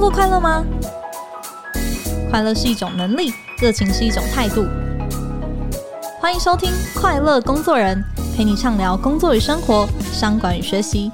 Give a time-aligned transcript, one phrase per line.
[0.00, 0.64] 过快乐吗？
[2.30, 4.66] 快乐是一种能力，热情是一种态度。
[6.18, 8.02] 欢迎收听《快乐工作人》，
[8.34, 11.12] 陪你畅聊工作与生活、商管与学习。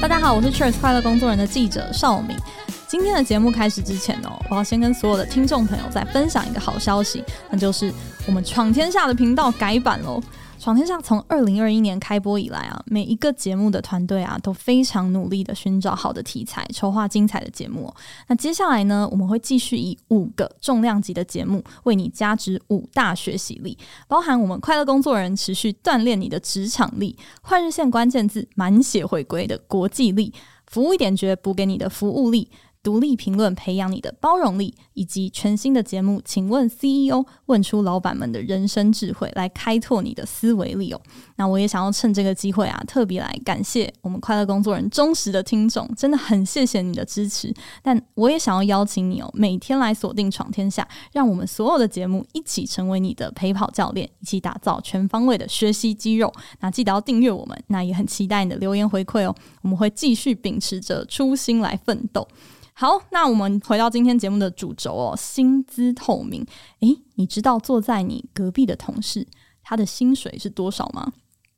[0.00, 2.36] 大家好，我是 Cheers 快乐工作人的记者邵敏。
[2.86, 7.92] 今天的节目开始之前哦，我要先跟所有的听众朋友再分享一个好消息，那就是
[8.24, 10.22] 我们闯天下的频道改版喽。
[10.58, 17.92] 闯天下从二零二一年开播以来啊，每一个节目的团队啊都非常努力的寻找好的题材，筹划精彩的节目。
[18.26, 23.76] 那接下来呢，我们会继续以五个重量级的节目为你加值五大学习力，
[24.08, 30.32] 包含我们快乐工作人持续锻炼你的职场力，换日线关键字满血回归的国际力，
[30.66, 32.50] 服务一点绝补给你的服务力。
[32.82, 41.00] 独立评论，培养你的包容力，以及全新的节目，请问 CEO 问出老板们的人生智慧，来开拓你的思维力哦。
[41.36, 47.54] 那我也想要趁这个机会啊，特别来感谢我们快乐工作人忠实的听众，真的很谢谢你的支持。
[47.82, 56.32] 但我也想要邀请你哦，每天来锁定闯天下，让我们所有的节目一起成为你的陪跑教练，一起打造全方位的学习肌肉。
[56.60, 59.34] 那记得要订阅我们，那也很期待你的留言回馈哦。
[59.60, 62.26] 我们会继续秉持着初心来奋斗。
[62.78, 66.46] 好，那我们回到今天节目的主哦，薪资透明。
[66.80, 69.26] 诶，你知道坐在你隔壁的同事
[69.62, 71.12] 他的薪水是多少吗？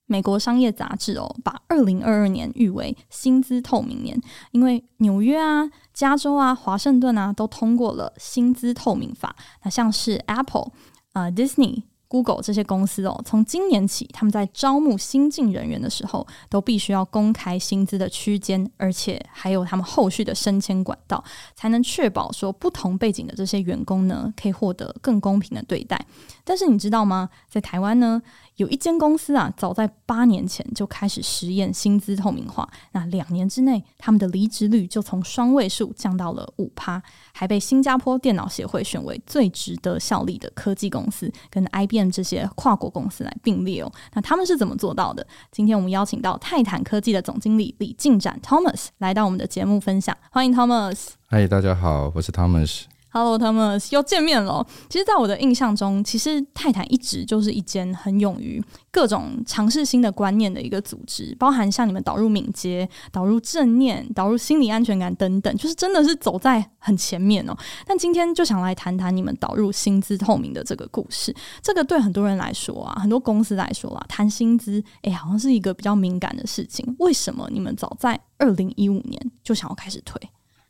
[0.06, 4.18] 美国商业杂志哦，把二零二二年誉为薪资透明年，
[4.52, 9.36] 因为纽约啊、加州啊、华盛顿啊都通过了薪资透明法。
[9.62, 10.72] 那像是 Apple
[11.12, 11.82] 啊、Disney。
[12.08, 21.22] Google 这些公司哦，从今年起，他们在招募新进人员的时候，都必须要公开薪资的区间，而且还有他们后续的升迁管道，
[21.54, 26.00] 才能确保说不同背景的这些员工呢，可以获得更公平的对待。
[26.44, 27.28] 但是你知道吗？
[27.50, 28.22] 在台湾呢，
[28.58, 37.00] 有一间公司啊，早在八年前就开始实验薪资透明化，那两年之内，他们的离职率就从双位数降到了五趴，
[37.32, 43.92] 还被新加坡电脑协会选为最值得效力的科技公司，跟 IBM 这些跨国公司来并列哦。
[44.14, 45.24] 那他们是怎么做到的？
[45.52, 51.10] 今天我们邀请到泰坦科技的总经理李进展 Thomas 来到我们的节目分享，欢迎 Thomas。
[51.26, 52.97] 嗨，大家好，我是 Thomas。
[53.18, 54.64] Hello，Thomas，又见面了。
[54.88, 58.62] 其实，在我的印象中，其实泰坦一直就是一间很勇于
[58.92, 67.56] 各种尝试新的观念的一个组织，包含像你们导入敏捷、导入正念、导入心理安全感等等，就是真的是走在很前面哦。
[67.84, 71.34] 但今天就想来谈谈你们导入薪资透明的这个故事。
[71.60, 76.94] 这个对很多人来说啊，很多公司来说啊，谈薪资，哎，好像是一个比较敏感的事情。
[77.00, 80.20] 为什么你们早在二零一五年就想要开始推？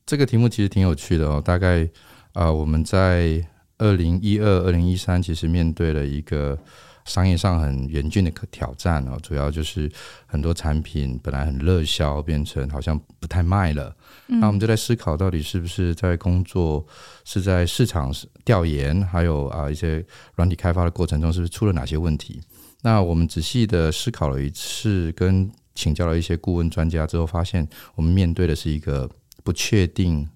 [0.06, 1.86] 这个题目其实挺有趣的哦，大概。
[2.33, 3.44] 啊、呃，我们在
[3.78, 6.59] 二零一二、二零一三，其实面对了一个
[7.05, 9.19] 商业上很严峻的挑战哦。
[9.22, 9.91] 主要就是
[10.27, 13.97] 很多产品本来很热销，变成好像不太卖了。
[14.28, 16.84] 嗯、那我们就在思考，到底是不是在工作，
[17.25, 18.12] 是在市场
[18.45, 22.41] 调研，还有啊、呃、一些软体开发的过程中，是不是出了哪些问题？
[22.83, 29.09] 那我们仔细的思考了一次，跟请教了一些顾问专家之后，发现我们面对的是一个
[29.43, 30.28] 不确定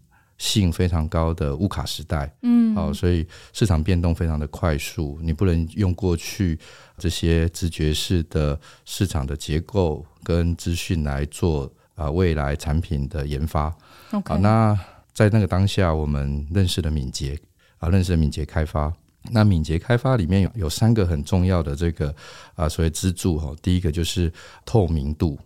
[0.43, 6.59] 性非常高的乌卡时代，嗯，好，所以市场变动非常的快速，你不能用过去
[6.99, 13.71] 这些直觉式的市场的结构跟资讯来做啊未来产品的研发。
[14.11, 14.77] 好，那
[15.13, 17.39] 在那个当下，我们认识了敏捷
[17.79, 18.93] 啊，认识了敏捷开发。
[19.31, 22.13] 那敏捷开发里面有有三个很重要的这个
[22.57, 24.33] 啊所谓支柱哈，第一个就是
[24.65, 25.39] 透明度，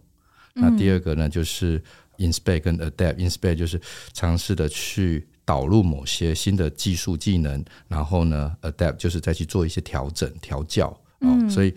[0.54, 1.82] 那第二个呢就是。
[2.18, 3.80] Inspect 跟 Adapt，Inspect 就是
[4.12, 10.98] 尝试的去导入某些新的技术技能，然后呢，Adapt 就是再去做一些调整调教。
[11.20, 11.74] 嗯，所以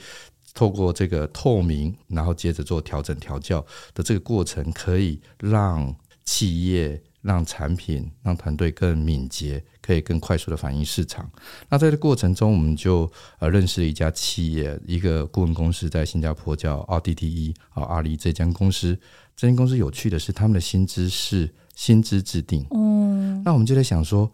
[0.53, 5.95] 透过这个透明，然后接着做调整调教的这个过程，可以让
[6.25, 11.30] 企业、让产品、让团队更敏捷，可以更快速的反映市场。
[11.70, 19.00] 那在这过程中，我们就呃认识了一家企业，一个顾问公司在新加坡叫 RDTE 啊，阿里这间公司。
[19.36, 22.66] 这间公司有趣的是，他们的薪资是薪资制定。
[22.72, 24.30] 嗯，那我们就在想说，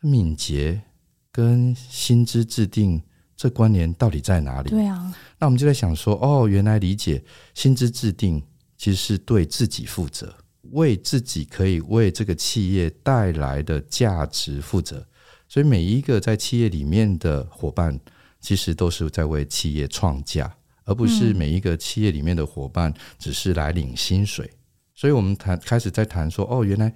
[0.00, 0.82] 敏捷
[1.30, 3.02] 跟薪资制定
[3.34, 4.68] 这关联到底在哪里？
[4.68, 7.24] 对啊，那我们就在想说，哦，原来理解
[7.54, 8.42] 薪资制定
[8.76, 10.34] 其实是对自己负责，
[10.70, 15.06] 为自己可以为这个企业带来的价值负责。
[15.48, 17.98] 所以每一个在企业里面的伙伴，
[18.40, 20.56] 其实都是在为企业创价。
[20.84, 24.50] 而不是每一个企业里面的伙伴只是来领薪水，
[24.96, 26.92] 所以我们谈开始在谈说，哦，原来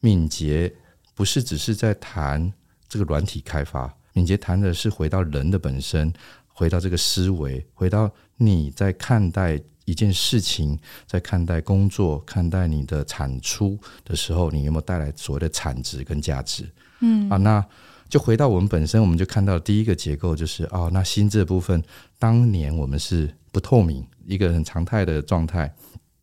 [0.00, 0.70] 敏捷
[1.14, 2.52] 不是只是在谈
[2.86, 6.12] 这个软体开发，敏捷谈的是回到人的本身，
[6.48, 9.58] 回到这个思维，回到你在看待
[9.90, 16.68] 一件事情，在看待工作、看待你的产出的时候，你有没有带来所谓的产值跟价值？
[17.00, 17.64] 嗯啊，那
[18.08, 21.82] 就回到我们本身，我们就看到第一个结构就是哦，那薪资的部分，
[22.18, 25.72] 当年我们是不透明，一个很常态的状态。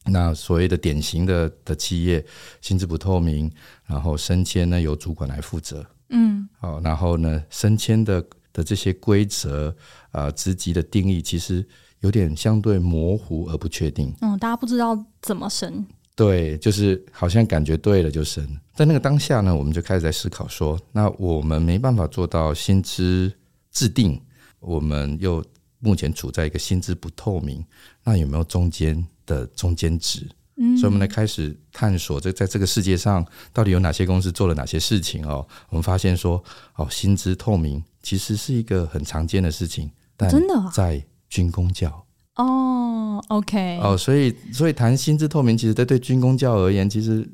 [0.10, 2.24] 那所谓的典型的的企业，
[2.62, 3.52] 薪资不透明，
[3.86, 8.24] 然后升迁呢由主管来负责，嗯，好，然后呢升迁的
[8.54, 9.75] 的这些规则
[10.12, 11.68] 啊，职级的定义其实
[12.02, 15.86] 有点相对模糊而不确定，嗯，大家不知道怎么升，
[16.16, 18.46] 对，就是好像感觉对了就升，
[18.76, 23.32] 在那个当下呢，我们就开始在思考说，那我们没办法做到薪资
[23.72, 24.22] 制定，
[24.60, 25.44] 我们又
[25.80, 27.64] 目前处在一个薪资不透明，
[28.04, 29.06] 那有没有中间？
[29.28, 35.46] 的中间值，嗯，所以我们来开始探索，这在这个世界上到底有哪些公司做了哪些事情哦？
[35.68, 36.42] 我们发现说，
[36.78, 47.28] 哦，薪资透明其实是一个很常见的事情，但真的在军工教哦，OK，哦，所以所以谈心智透明，其实对对军工教而言，其实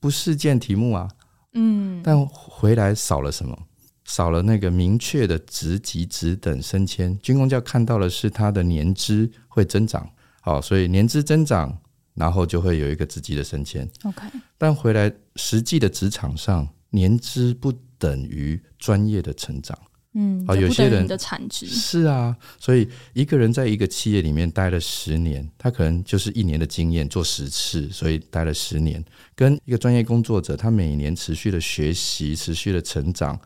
[0.00, 1.08] 不是件题目啊，
[1.54, 3.58] 嗯，但回来少了什么？
[4.04, 10.06] 少了那个明确的职级、职等升迁，军工教看到的是他的年资会增长。
[10.42, 11.74] 好，所以年资增长，
[12.12, 13.88] 然后就会有一个职级的升迁。
[14.02, 14.26] OK，
[14.58, 19.76] 但回来实际的职场上，年资不等于专业的成长。
[20.16, 29.04] 嗯，啊，有些人的产值是啊，所以一个人在一个企业里面待了十年，他可能就是一年的经验做十次，所以待了十年。
[29.34, 33.36] 跟一个专业工作者，他每年持续的学习、持续的成长，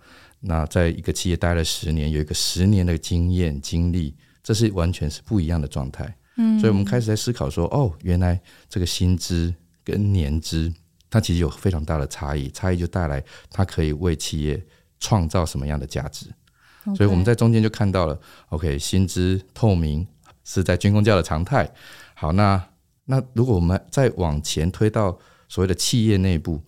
[0.40, 6.14] 那在一个企业待了十年，有一个十年的经验经历，这是完全是不一样的状态。
[6.36, 8.38] 嗯，所以我们开始在思考说，哦，原来
[8.68, 10.70] 这个薪资跟年资，
[11.08, 14.62] 它其实有非常大的差异，差异就带来它可以为企业
[15.00, 16.26] 创造什么样的价值。
[16.94, 18.18] 所以我们在中间就看到了
[18.50, 20.06] ，OK，薪资透明
[20.44, 21.70] 是在军工教的常态。
[22.14, 22.62] 好，那
[23.04, 25.18] 那如果我们再往前推到
[25.48, 26.60] 所谓的企业内部，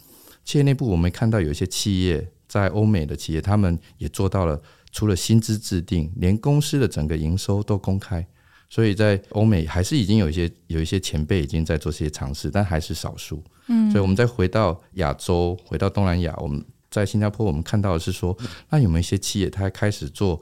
[0.44, 8.26] 企业内部我们看到有一些企业在欧美的企业，他们也做到了，除了薪资制定，连公司的整个营收都公开。
[8.69, 13.43] 所以在欧美还是已经有一些有一些前辈已经在做这些尝试，但还是少数。
[13.67, 18.37] 嗯，所以我们再回到亚洲，回到东南亚，我们在新加坡，我们看到的是说，
[18.69, 20.40] 那有没有一些企业，它开始做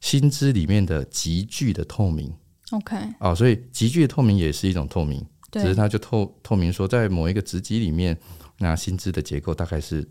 [0.00, 2.32] 薪资里面的集聚的透明
[2.70, 8.16] ？OK，哦，所以集聚的透明也是一种透明，只是它就透透明说，在某一个职级里面，
[8.58, 10.08] 那薪资的结构大概是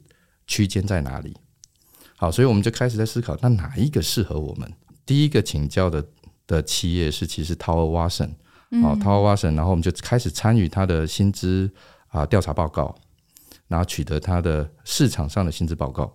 [0.47, 1.35] 区间在哪里？
[2.15, 4.71] 好，所以我们就开始在思考，那哪一个适合我们？
[5.05, 6.05] 第一个请教的。
[6.49, 8.31] 的企业是其实 Tower Watson，
[8.83, 11.69] 哦，Tower Watson，然后我们就开始参与他的薪资
[12.07, 12.95] 啊调查报告，
[13.69, 16.13] 然后取得它的市场上的薪资报告，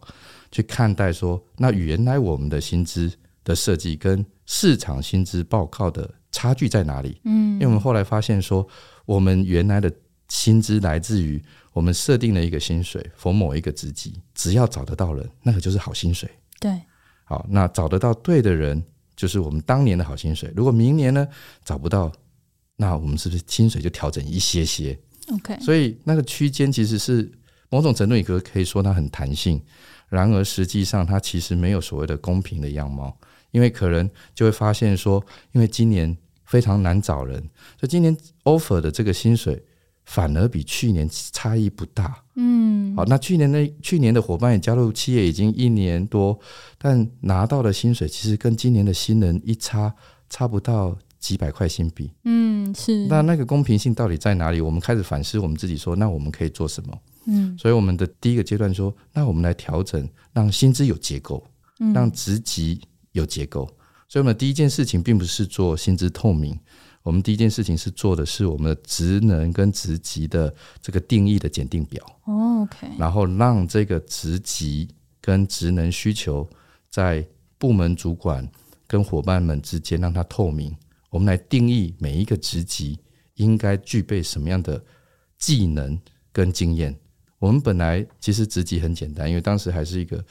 [0.51, 3.11] 去看待说，那原来我们的薪资
[3.43, 7.19] 的设计跟市场薪资报告的差距在哪里？
[7.25, 8.69] 嗯，因为我们后来发现说，
[9.06, 9.91] 我们原来的
[10.29, 11.43] 薪资来自于
[11.73, 16.29] 我们设定了一个薪水，逢某一个职级，只要找得到人，那个就是好薪水。
[16.61, 16.79] 对，
[17.25, 18.85] 好，那找得到对的人。
[19.17, 21.25] 就是我们当年的好薪水，如果明年呢
[21.65, 22.11] 找不到，
[22.75, 24.99] 那我们是不是薪水就调整一些些
[25.33, 27.31] ？OK，所以那个区间其实是
[27.75, 29.60] 某种程度也可可以说它很弹性，
[30.08, 33.17] 然而实际上它其实没有所谓的公平的样貌，
[33.51, 35.20] 因为可能就会发现说，
[35.53, 37.41] 因为今年非常难找人，
[37.79, 39.60] 所以今年 offer 的这个薪水。
[40.06, 46.39] 反而比去年差异不大，嗯，好，那去年的去年的伙伴也加入企业已经一年多，
[46.77, 49.91] 但拿到的薪水其实跟今年的新人一差
[50.29, 53.06] 差不到几百块新币，嗯，是。
[53.06, 54.60] 那那个公平性到底在哪里？
[54.60, 56.93] 我们开始反思我们自己，说那我们可以做什么？
[57.27, 61.45] 嗯，所以我们的第一个阶段说，那我们来调整，让薪资有结构，
[61.95, 62.81] 让职级
[63.13, 63.67] 有结构。
[64.09, 66.59] 所以我们第一件事情并不是做薪资透明。
[67.03, 72.03] 我们第一件事情是做的是我们的职能跟职级的这个定义的检定表。
[72.25, 74.89] 哦 OK，然后让这个职级
[75.21, 76.49] 跟职能需求
[76.89, 77.27] 在
[77.59, 78.49] 部门主管
[78.87, 80.75] 跟伙伴们之间让它透明。
[81.11, 82.99] 我们来定义每一个职级
[83.35, 84.83] 应该具备什么样的
[85.37, 86.01] 技能
[86.33, 86.97] 跟经验。
[87.44, 90.24] 我们本来其实职级很简单，因为当时还是一个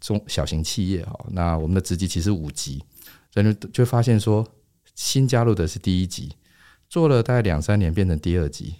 [0.00, 1.26] 中小型企业哈。
[1.30, 2.82] 那我们的职级其实五级，
[3.30, 4.46] 所以就就发现说。
[4.96, 6.30] 新加入的是第一级，
[6.88, 8.76] 做了大概两三年变成第二级，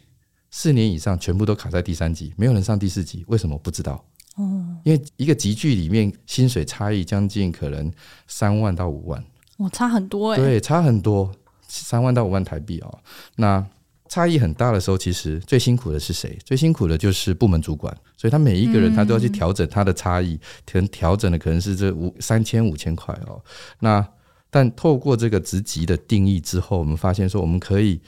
[0.48, 3.94] 四年以上全部都卡在第三级，没有人上第四级，为什么不知道？
[4.36, 7.92] 哦，因为一个级距里面薪水差异将近可能
[8.28, 9.24] 三万到五万，
[9.56, 11.34] 哦，差很多哎，对，差很多，
[11.66, 12.98] 三万到五万台币哦。
[13.34, 13.66] 那
[14.14, 16.38] 差异很大的时候，其实最辛苦的是谁？
[16.44, 23.42] 最辛苦的就是部门主管，所以他每一个人他都要去调整他的差异，可能调整的可能是这五三千五千块哦。
[23.80, 24.08] 那
[24.50, 28.00] 但透过这个职级的定义之后，我们发现说，我们可以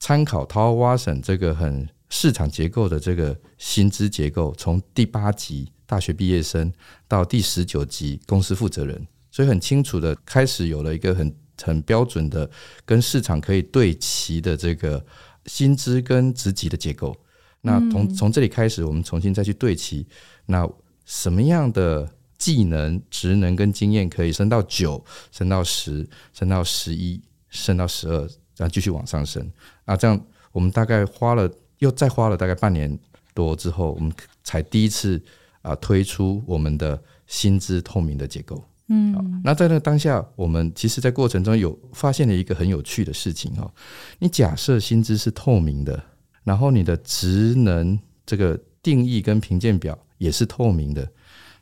[0.00, 6.72] 参考 Tower s o n 这个很市场结构的这个薪资结构，从第八级大学毕业生
[7.06, 12.50] 到第十九级公司负责人，所以很清楚的开始有了一个很很标准的
[12.84, 15.00] 跟市场可以对齐的这个
[15.46, 17.16] 薪资跟职级的结构。
[17.60, 20.06] 那从从这里开始，我们重新再去对齐，
[20.46, 20.68] 那
[21.04, 28.20] 什么样的技能、职能跟经验可以升到九、升到十、升到十一、升到十二，
[28.56, 29.48] 然后继续往上升
[29.84, 29.96] 啊？
[29.96, 30.20] 这样
[30.50, 32.98] 我们大概花了又再花了大概半年
[33.32, 35.22] 多之后，我们才第一次
[35.60, 38.62] 啊推出我们的薪资透明的结构。
[38.92, 43.72] 嗯，那在那当下，我们其实，在过程中有发现了一个很有趣的事情哦。
[44.18, 46.00] 你假设薪资是透明的。
[46.44, 47.96] 然后你的职能
[48.26, 51.08] 这个定义跟评鉴表也是透明的，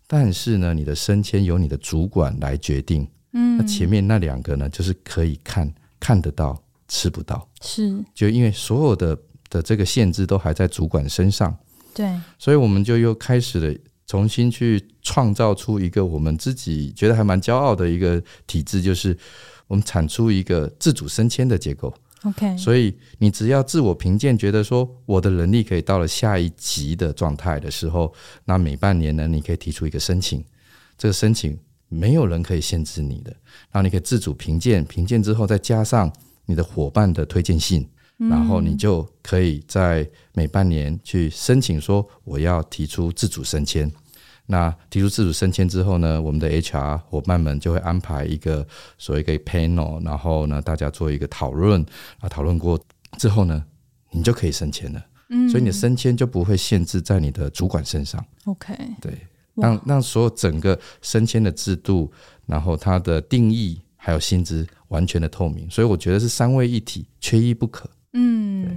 [0.06, 3.06] 但是呢，你的升迁由你的主管来决定。
[3.34, 5.70] 嗯，那前面那两个呢，就是可以看
[6.00, 6.58] 看得到，
[6.88, 7.46] 吃不到。
[7.60, 9.18] 是，就因为所有的
[9.50, 11.54] 的这个限制都还在主管身上。
[11.92, 13.78] 对，所以我们就又开始了
[14.10, 19.16] 重新去创造出一个我们自己觉得还蛮骄傲的一个体制，就是
[19.68, 21.94] 我们产出一个自主升迁的结构。
[22.24, 28.12] OK，所以你只要自我评鉴，觉得说我的能力可以到了下一级的状态的时候，
[28.46, 30.44] 那每半年呢，你可以提出一个申请，
[30.98, 31.56] 这个申请
[31.88, 33.30] 没有人可以限制你的，
[33.70, 36.12] 然后你可以自主评鉴，评鉴之后再加上
[36.46, 37.88] 你的伙伴的推荐信，
[38.28, 43.90] 然后你就可以在每半年去申请说我要提出自主升迁。
[44.46, 48.66] 那提出自主升迁之后呢，我们的 HR 伙伴们就会安排一个
[48.98, 51.86] 所谓一个 panel，然后呢，大家做一个讨论
[52.18, 52.78] 啊，讨论过
[53.16, 53.64] 之后呢，
[54.10, 55.06] 你就可以升迁了。
[55.28, 58.24] 嗯，所以你的升迁就不会限制在你的主管身上。
[58.46, 59.16] OK，对，
[59.54, 62.10] 让让所有整个升迁的制度，
[62.46, 67.88] 然后它的定义还有薪资完全的透明，所以我觉得是三位一体，缺一不可。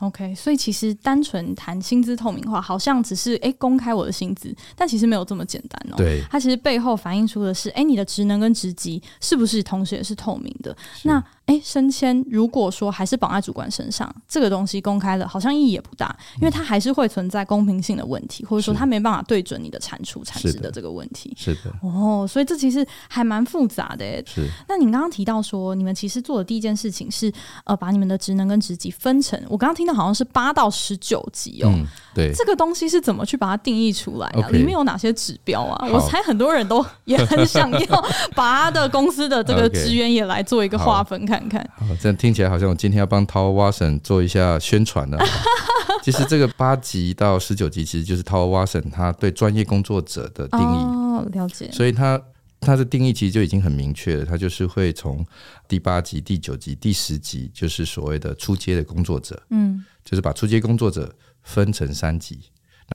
[0.00, 5.96] 嗯，OK，所以其实单纯谈薪资透明化，好像只是哎公开我的薪资，但其实没有这么简单哦。
[5.96, 10.76] 对，它其实背后反映出的是，哎，你的职能跟职级是不是同时也是透明的？
[11.04, 21.34] 那哎，升迁如果说还是绑在主管身上，这个东西公开了，好像意义也不大，因为它还是会存在公平性的问题，或者说它没办法对准你的产出产值的这个问题。
[21.36, 24.04] 是的，哦，所以这其实还蛮复杂的。
[24.04, 24.48] 哎，是。
[24.68, 27.32] 那你刚刚提到说，你们其实做的第一件事情是，
[27.64, 31.70] 呃，把你们的职能跟职级分成，我刚刚听到好像是八到十九级哦。
[31.72, 32.32] 嗯，对。
[32.34, 34.50] 这个东西是怎么去把它定义出来的？
[34.50, 35.88] 里面有哪些指标啊？
[35.90, 38.04] 我猜很多人都也很想要
[38.34, 41.30] 把他的公司的这个职员也来做一个划分看。
[41.30, 45.18] 看看，好，这样听起来好像我今天要帮 Tower Watson 做一下宣传了。
[46.02, 50.64] 其实这个八级到十九级，其实就是 Tower Watson 他对专业工作者的定义。
[50.64, 51.70] 哦，了解。
[51.72, 52.20] 所以他
[52.60, 55.26] 他的定义其实就已经很明确了，它就是会从
[55.66, 59.42] 第八级、第九级、第十级，就是所谓的初阶的工作者。
[59.50, 62.38] 嗯，就是把初阶工作者分成三级。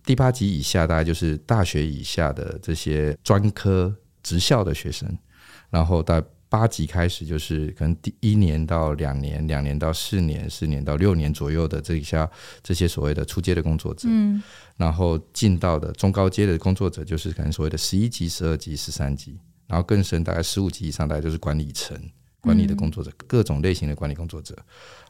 [0.06, 5.18] 第八级以下，大概就是大学以下的这些专科职校的学生，
[5.70, 6.24] 然后到。
[6.48, 12.30] 八级开始就是可能第一年到两年，两年到四年，四年到六年左右的这一下
[12.64, 14.42] 这些所谓的初阶的工作者，嗯，
[14.78, 21.98] 然后进到的中高阶的工作者就是可能所谓的十一级、十二级、十三级，然后更深大概十五级以上，大概就是管理层
[22.42, 24.56] 管理的工作者，各种类型的管理工作者。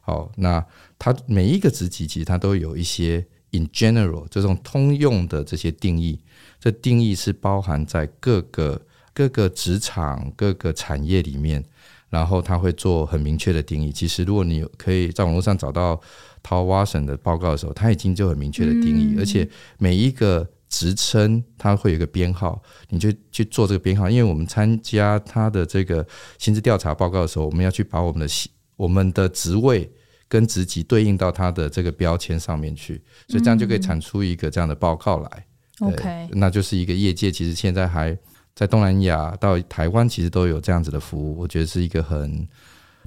[0.01, 0.65] 好，那
[0.97, 6.19] 他每一个职级其实它都有一些 in general 这种通用的这些定义，
[6.59, 8.81] 这定义是包含在各个。
[9.17, 11.63] 各个职场、各个产业里面，
[12.09, 13.89] 然后他会做很明确的定义。
[13.89, 15.95] 其实，如果你可以在网络上找到
[16.43, 20.45] Tower Watson 的报告的时候，他已经就很明确的定义，嗯、而且每一个
[20.75, 24.09] 职称它会有一个编号，你就去做这个编号。
[24.09, 26.05] 因为我们参加他的这个
[26.37, 28.33] 薪资调查报告的时候，我们要去把我们的
[28.75, 29.89] 我们的职位
[30.27, 35.45] 跟职级对应到他的这个标签上面去，所以这样就可以产出一个这样的报告来。
[35.79, 38.17] OK，那就是一个业界其实现在还。
[38.55, 42.47] 在东南亚到台湾，其实都有这样子的服务，我觉得是一个很。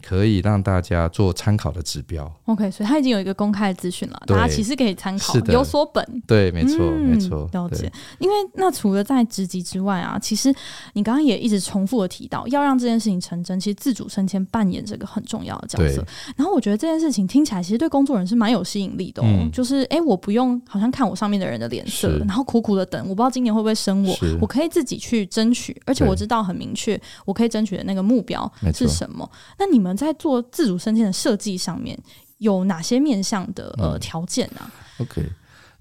[0.02, 2.30] 可以让大家做参考的指标。
[2.46, 6.22] OK，所以他已经有一个公开的资讯了，大家其实可以参考，有所本。
[6.26, 7.90] 对，没错，嗯、没错，了解。
[8.18, 10.54] 因为那除了在职级之外啊，其实
[10.94, 16.04] 你刚刚也一直重复的提到，要让这件事情成真，其实自主升迁扮演这个很重要的角色。
[16.36, 29.28] 然后我觉得这件事情听起来其实对工作人是蛮有吸引力的，哦，嗯、就是哎，我不用好像看我上面的人的脸色，然后苦苦的等，我不知道今年会不会升我，我可以自己去争取，而且我知道很明确，我可以争取的那个目标是什么。
[29.58, 29.87] 那你们。
[29.88, 31.98] 我们在做自主升迁的设计上面
[32.36, 34.60] 有哪些面向的呃条件呢
[34.98, 35.24] ？OK，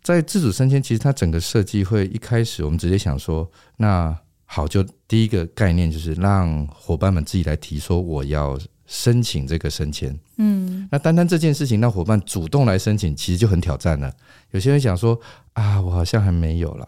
[0.02, 3.46] 在自主升迁，其实它整个设计会一开始我们直接想说，
[3.76, 10.18] 那好，就第一个概念就是让伙伴们自己来提，说我要申请这个升迁。
[10.38, 14.10] 嗯，那单单这件事情让伙伴主动来申请，其实就很挑战了。
[14.52, 15.20] 有些人想说
[15.52, 16.88] 啊，我好像还没有啦。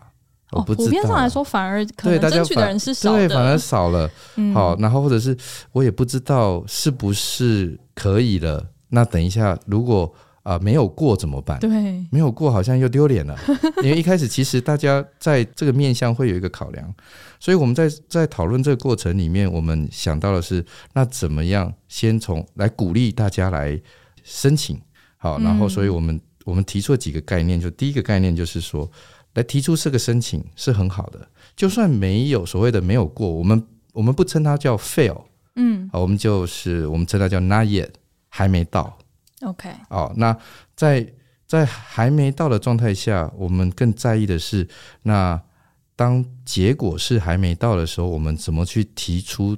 [0.51, 0.85] 我不知道。
[0.85, 4.09] 普遍上来说，反而可能争取的人是少的，对，反而少了。
[4.35, 5.35] 嗯、好，然后或者是
[5.71, 8.65] 我也不知道是不是可以了。
[8.89, 11.59] 那等一下，如果啊、呃，没有过怎么办？
[11.59, 11.69] 对，
[12.09, 13.37] 没有过好像又丢脸了。
[13.83, 16.91] 因为一开始其实大家在这个面向会有一个考量，
[17.39, 23.79] 所以我们在在讨论这个过程里面，我们想到的是，那怎么样先从来鼓励大家来
[24.23, 24.81] 申请，
[25.17, 28.89] 好，然后所以我们、嗯、我们提出了几个概念，就第一个概念就是说，
[29.33, 35.23] 来提出这个申请是很好的，就算没有所谓的没有过，我们我们不称它叫 fail，
[35.55, 37.89] 嗯，好，我们就是我们称它叫 not yet，
[38.27, 38.97] 还没到。
[39.41, 40.37] OK，哦，那
[40.75, 41.13] 在
[41.47, 44.67] 在还没到的状态下，我们更在意的是，
[45.03, 45.41] 那
[45.95, 49.57] 当结果是还没到的时候，我们怎么去提出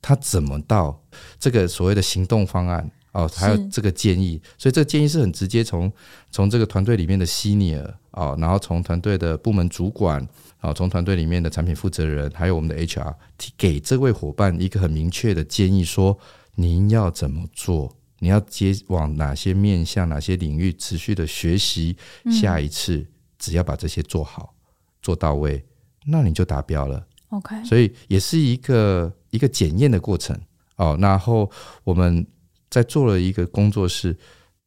[0.00, 1.02] 它怎么到
[1.38, 2.90] 这个所谓的行动方案？
[3.12, 5.92] 哦，还有这个建议，所以这个建议是很直接从
[6.30, 10.26] 从这个团队里面的 senior 哦，然后从团队的部门主管
[10.58, 13.14] 啊，从团队里面的产品负责人，还有我们的 HR，
[13.56, 16.18] 给这位伙伴一个很明确的建议，说
[16.54, 17.96] 您要怎么做。
[18.20, 21.94] 你要接往哪些面向、哪些领域持续的学习？
[22.30, 23.06] 下一次
[23.38, 24.54] 只要把这些做好、
[25.02, 25.62] 做到位，
[26.06, 27.06] 那你就达标了。
[27.30, 30.38] OK，所以也是一个一个检验的过程
[30.76, 30.96] 哦。
[31.00, 31.50] 然后
[31.82, 32.26] 我们
[32.70, 34.16] 在做了一个工作室，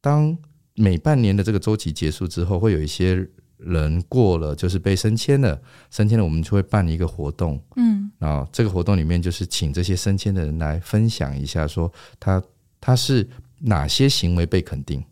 [0.00, 0.36] 当
[0.74, 3.28] 每半年的这个周期结束之后，会有一些
[3.58, 5.60] 人过了，就是被升迁了，
[5.90, 7.60] 升迁了，我们就会办一个活动。
[7.76, 12.42] 嗯，然后这个活动里面就是请这些升迁的人来分享一下，说他
[12.80, 13.28] 他是。
[13.60, 15.02] 哪些行为被肯定，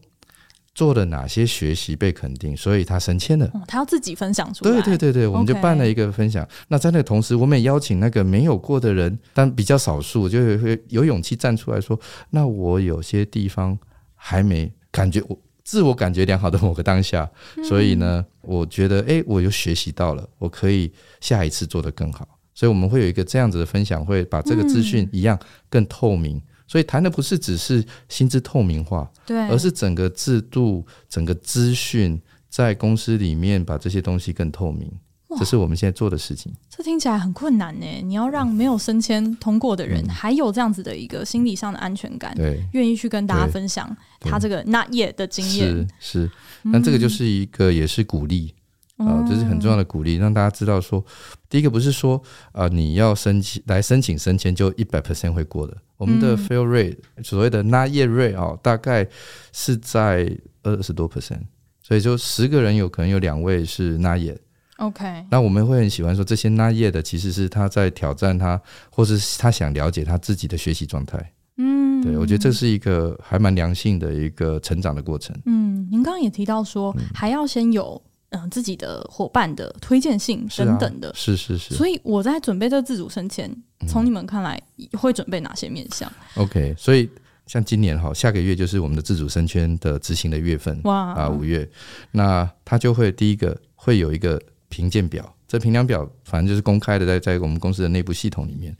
[0.73, 3.45] 做了哪些学习被肯定，所以他升迁了。
[3.53, 4.71] 哦，他要自己分享出来。
[4.71, 6.49] 对对对对，我们就办了一个分享。
[6.69, 11.99] 那在那同时，我们也邀请那个没有过的人，但比较少数，就会有勇气站出来说
[12.31, 13.77] ：“那我有些地方
[14.15, 22.39] 还没感觉，我自我感觉良好的某个当下，嗯、所以呢，我觉得哎，我又学习到了，我可以下一次做得更好。
[22.55, 25.37] 所以我们会有一个这样子的分享，会把这个资讯一样
[25.69, 26.37] 更透明。
[26.37, 34.97] 嗯”所以谈的不是只是薪资透明化，对，而是整个制度、整个资讯在公司里面把这些东西更透明，哇
[35.39, 36.53] 这是我们现在做的事情。
[36.71, 37.87] 这听起来很困难呢。
[38.05, 46.31] 你要让没有升迁通过的人，嗯、还有这样子的一个心理上的安全感，对，愿意去跟大家分享他这个 not yet 的经验，是是。
[46.63, 48.55] 那这个就是一个也是鼓励。
[48.99, 51.05] 啊，这是很重要的鼓励，让大家知道说，
[51.51, 52.19] 第一个不是说
[52.53, 55.77] 啊，你要申请来申请升迁就一百 percent 会过的。
[55.99, 59.07] 我们的 fail rate，所谓的 not yet rate 啊，大概
[59.53, 61.43] 是在二十多 percent，
[61.83, 64.39] 所以就十个人有可能有两位是 not yet。
[64.79, 68.61] OK，那我们会很喜欢说，这些 not yet 的其实是他在挑战他，
[68.91, 71.33] 或是他想了解他自己的学习状态。
[71.57, 75.35] 嗯，对，我觉得这是一个还蛮良性的一个成长的过程。
[75.47, 78.01] 嗯，您刚刚也提到说，还要先有。
[78.31, 81.75] 嗯，自己的伙伴的推荐信等等的，是、啊、是是是。
[81.77, 83.49] 所以我在准备这个自主升迁，
[83.87, 84.61] 从你们看来
[84.95, 86.13] 会准备哪些面向？
[86.35, 87.09] 嗯，OK，所以
[87.47, 91.67] 像今年哈，下个月就是我们的自主生圈的执行的月份哇啊，五月，
[92.11, 98.77] 那他就会第一个会有一个评鉴表，这评量表反正就是公开的，在在我们公司的内部系统里面，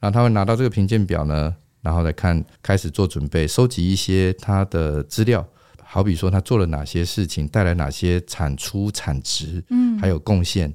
[0.00, 5.46] 然后他会拿到这个评鉴表呢，然后来看开始做准备，收集一些他的资料。
[5.90, 10.70] 好比说，他做了哪些事情，带来哪些产出、产值，嗯，还有贡献。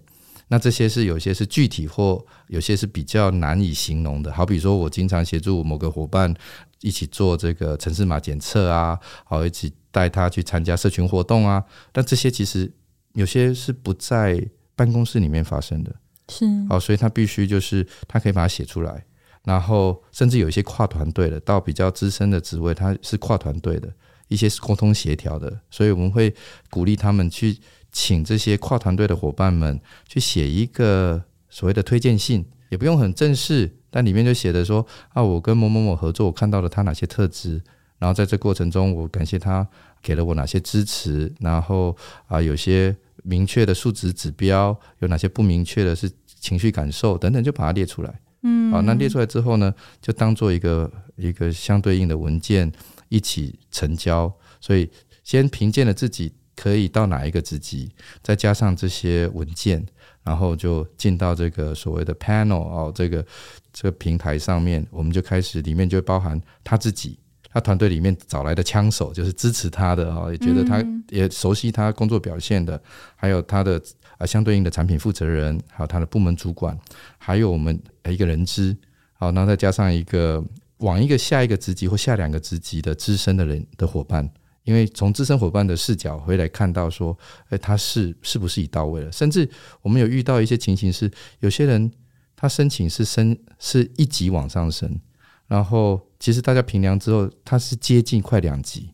[0.47, 4.34] 那这些是有些是具体，或有些是比较难以形容的。
[4.34, 6.34] 好比说，我经常协助某个伙伴
[6.82, 11.63] 一起做这个城市码检测啊，好，一起带他去参加社群活动啊。
[11.91, 12.71] 但这些其实
[13.13, 14.45] 有些是不在
[14.76, 15.95] 办公室里面发生的，
[16.30, 16.45] 是。
[16.69, 19.06] 好，所以他必须就是他可以把它写出来，
[19.43, 23.91] 然后甚至有一些跨团队的，到比较资深的职位，他是跨团队的。
[24.30, 26.34] 一些是沟通协调的，所以我们会
[26.71, 27.56] 鼓励他们去
[27.91, 37.62] 请这些跨团队的伙伴们去写一个所谓的推荐信，也不用很正式，但里面就写的说啊，我跟某某某合作，我看到了他哪些特质，
[37.99, 39.67] 然后在这过程中我感谢他
[40.02, 41.95] 给了我哪些支持，然后
[42.26, 48.22] 啊有些明确的数值指标，有哪些不明确的是情绪感受等等，就把它列出来。
[48.44, 52.72] 嗯，好，那列出来之后呢，就当做一个一个相对应的文件。
[53.10, 54.90] 一起成交，所以
[55.24, 57.92] 先评鉴了自己可以到哪一个职级，
[58.24, 59.86] 再加上这些文件，
[60.24, 63.24] 然后就进到这个所谓的 panel 哦，这个
[63.72, 67.20] 这个平台上面，我们就开始里面就包含他自己
[67.54, 72.82] 他团队里面找来的枪手，就是支持他的哈，也觉得他也熟悉他工作表现的，
[73.16, 73.80] 还有他的
[74.18, 76.76] 啊相对应的产品负责人，还有他的部门主管，
[77.20, 78.76] 还有我们一个人资，
[79.13, 80.44] 好，然后再加上一个
[80.78, 84.28] 往一个下一个职级或下两个职级的资深的人的伙伴，
[84.63, 87.16] 因为从资深伙伴的视角回来看到说，
[87.50, 89.12] 哎，他是是不是已到位了？
[89.12, 89.48] 甚至
[89.84, 91.92] 我们有遇到一些情形是，有些人
[92.36, 95.00] 他申请是升是一级往上升。
[95.46, 98.90] 然后，其实大家评量之后，他是接近快两级，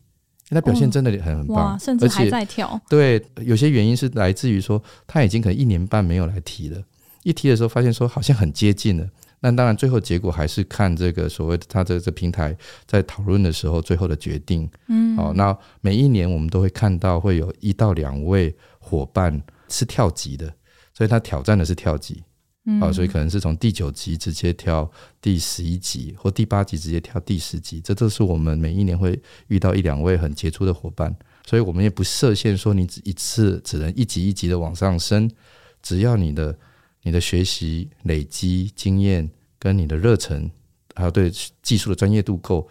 [0.48, 2.80] 他表现真的很很棒，甚至还在跳。
[2.88, 6.82] 对，有些原因是来自于说他已经可能一年半没有来提了，
[7.22, 9.08] 一提的时候发现说好像很接近了。
[9.38, 14.68] 那当然，最后结果还是看这个所谓的他的这平台在讨论的时候最后的决定。
[14.88, 20.52] 嗯，好，那每一年我们都会看到会有一到两位伙伴是跳级的，
[20.92, 22.24] 所以他挑战的是跳级。
[22.80, 24.88] 啊，所以可能是从第九级直接跳
[25.20, 29.18] 第十一级，或第八级直接跳第十级，这都是我们每一年会
[29.48, 31.14] 遇到一两位很杰出的伙伴，
[31.46, 35.28] 所以我们也不设限说你只一次只能一级一级的往上升，
[35.82, 36.56] 只要你的
[37.02, 40.50] 你的学习累积经验跟你的热忱，
[40.94, 42.68] 还有对技术的专业度够，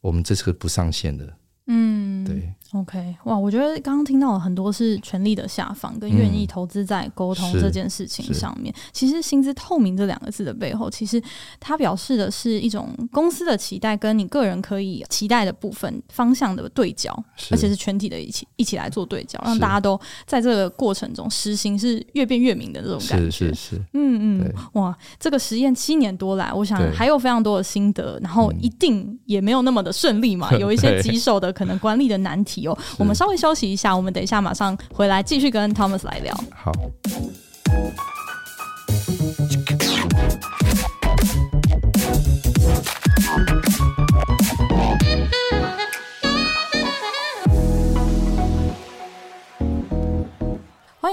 [0.00, 1.36] 我们这是不上限的。
[1.72, 2.52] 嗯，对。
[2.72, 8.72] OK，哇，我觉得刚刚听到了很多是权力的下放跟愿意投资在沟通这件事情上面。
[8.74, 11.22] 嗯、其实薪资透明这两个字的背后，其实
[11.60, 17.12] 它表示的是一种公司的期待，跟你个人可以期待的部分方向的对焦，
[17.50, 23.30] 而且是全体的一起一起来做对焦，让大家都在这个过程中实行是越变越明的这种感觉。
[23.30, 32.66] 是是是，嗯嗯，哇，这个实验七年多来，我想还有非常多的心得，然后一定也没有那么的顺利嘛， 有一些棘手的可能管理的难题。
[32.66, 36.36] 哦，我们稍微休息一下，我们等一下马上回来继续跟 Thomas 来聊。
[36.52, 36.72] 好。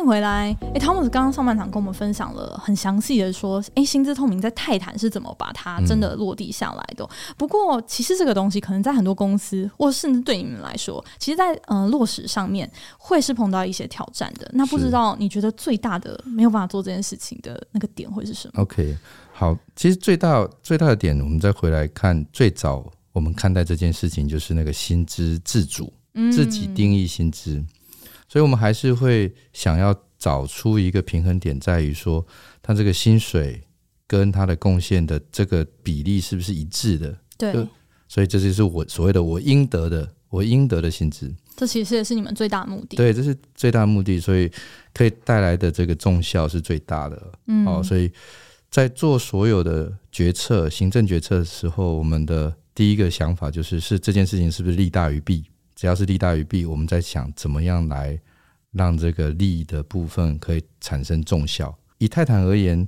[0.10, 0.58] 回来。
[0.74, 7.06] 哎，，Thomas 刚刚上半场跟我们分享了很详细的说，哎，薪资透明在泰坦是怎么把它真的落地下来的。
[7.06, 14.50] 嗯、不过，其实这个东西可能在很多公司，或甚至对你们来说，其实在，在呃落实上面会是碰到一些挑战的。
[14.56, 18.98] 那不知道你觉得最大的没有办法做这件事情的那个点会是什么？OK，
[19.32, 25.94] 好，其实最大最大的点，我们再回来看最早我们看待这件事情，就是那个薪资自主，
[26.32, 27.54] 自己定义薪资。
[27.54, 27.68] 嗯
[28.30, 32.26] 所以，我们还是会想要找出一个平衡点，在于说，
[32.62, 33.62] 他这个薪水
[34.06, 37.18] 跟他的贡献的这个比例是不是一致的？
[37.38, 37.68] 对。
[38.08, 41.34] 所以，这就是我所谓的我应得的，我应得的薪资。
[41.56, 42.98] 这其实也是你们最大的目的。
[42.98, 44.52] 对，这是最大的目的，所以
[44.94, 47.32] 可以带来的这个重效是最大的。
[47.48, 47.66] 嗯。
[47.68, 48.12] 哦，所以
[48.70, 55.46] 在做所有的决策、行政决策的时候，我们的第一个想法就是：是这件事情是不是利大于弊？
[55.80, 58.20] 只要是利大于弊，我们在想怎么样来
[58.74, 61.74] 让这个利的部分可以产生重效。
[62.00, 62.86] 以泰坦而言，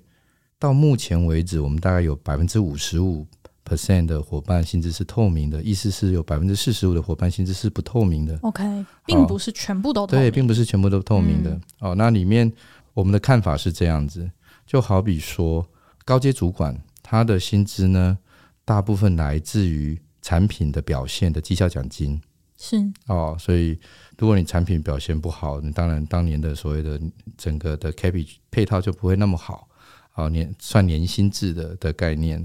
[0.60, 3.26] 到目前为止，我们大概有百分之五十五
[3.64, 8.38] percent 的伙伴薪资是透明的，意思是有百分之四十五的伙伴薪资是不透明的。
[8.42, 10.26] OK，并不是全部都透明。
[10.26, 11.52] 对，并不是全部都透明的。
[11.52, 12.52] 嗯、哦，那里面
[12.94, 14.30] 我们的看法是这样子，
[14.68, 15.66] 就好比说
[16.04, 18.18] 高阶主管他的薪资呢，
[18.66, 22.22] 大部分来自于产品的表现的绩效奖金。
[22.64, 23.76] 是哦，所以
[24.20, 27.02] 如果你产品表现不好，你当然当年的所谓的
[27.36, 29.68] 整个的 KPI 配套就不会那么好。
[30.14, 32.40] 哦，年算年薪制的的概念。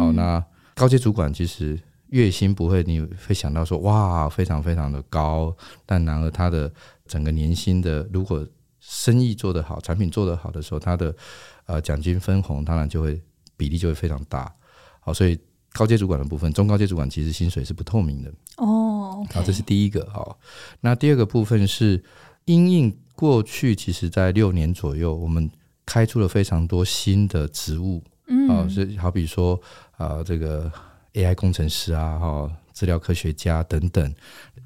[0.00, 5.56] 哦，那高阶主管其实月薪不会，你会想到说哇，非常非常的高。
[5.86, 6.72] 但然而他的
[7.06, 8.44] 整个年薪的，如果
[8.80, 11.14] 生意做得好，产品做得好的时候，他的
[11.66, 13.22] 呃奖金分红当然就会
[13.56, 14.52] 比例就会非常大。
[14.98, 15.38] 好，所以。
[15.72, 18.89] 高阶主管的部分，中高阶主管其实薪水是不透明的哦。
[19.32, 20.36] 好，这是第一个哈。
[20.80, 22.02] 那第二个部分是
[22.44, 25.50] 因应过去，其实在六年左右，我们
[25.84, 29.60] 开出了非常多新的职务，嗯，啊，是好比说
[29.96, 30.70] 啊，这个
[31.14, 34.14] AI 工程师啊，哈，资料科学家等等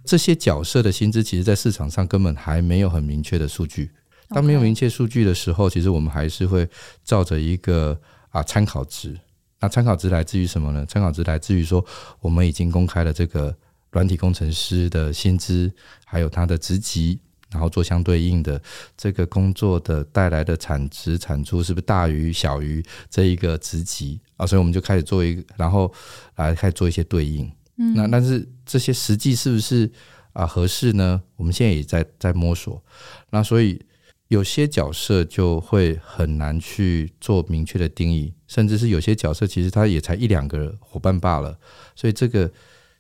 [0.04, 3.90] 这些角色的薪资，其实在市场上根本还没有很明确的数据。
[4.28, 6.68] 当没有明确数据的时候，其实我们还是会
[7.04, 7.98] 照着一个
[8.30, 9.18] 啊参考值。
[9.60, 10.84] 那参考值来自于什么呢？
[10.86, 11.84] 参考值来自于说，
[12.20, 13.54] 我们已经公开了这个
[13.94, 15.72] 软体工程师的薪资，
[16.04, 17.18] 还有他的职级，
[17.50, 18.60] 然后做相对应的
[18.96, 24.46] 这个工作的带来的产值产出是不是大于小于这一个职级啊？
[24.46, 25.90] 所以我们就开始做一个，然后
[26.36, 27.50] 来开始做一些对应。
[27.78, 29.90] 嗯，那但是这些实际是不是
[30.34, 31.22] 啊合适呢？
[31.36, 32.82] 我们现在也在在摸索。
[33.30, 33.80] 那所以。
[34.28, 41.56] 有些角色就会很难去做明确的定义，甚至是有些角色其实他也才一两个伙伴罢了，
[41.94, 42.50] 所以这个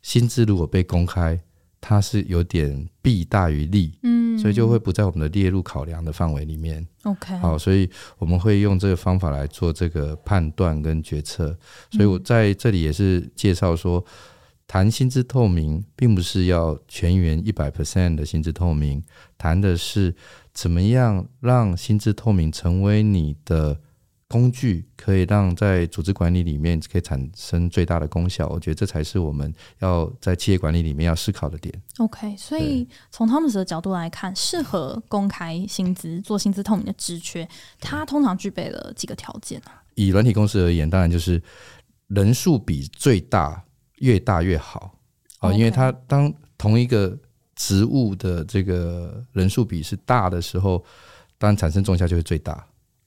[0.04, 1.40] 薪资如果被公开，
[1.80, 6.86] 它是有点弊大于利，嗯，所以就会不在我们的列入考量的范围里面。
[7.04, 7.88] OK，好，所以
[8.18, 11.56] 我们会用这个方法来做这个判断跟决策。
[11.90, 14.04] 所以我在这里也是介绍说，
[14.66, 19.02] 谈薪资透明，并不是要全员一百 percent 的薪资透明，
[19.38, 20.14] 谈的是
[20.52, 23.80] 怎么样让薪资透明成为你的。
[24.34, 31.72] 工具可以让在组织管理里面可以产生最大的功效，我觉得这才是我们要在企业管理里面要思考的点。
[31.98, 39.80] OK，所以从 Thomas 的角度来看，适合公开薪资、做薪资透明的职缺，它通常具备了几个条件啊？
[39.94, 41.40] 以软体公司而言，当然就是
[42.08, 43.64] 人数比最大
[43.98, 44.98] 越大越好
[45.38, 47.16] 啊.因为它当同一个
[47.54, 50.84] 职务的这个人数比是大的时候，
[51.38, 52.66] 当然产生重效就会最大。